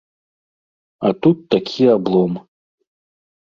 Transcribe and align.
А 1.09 1.11
тут 1.27 1.37
такі 1.55 1.83
аблом. 1.99 2.33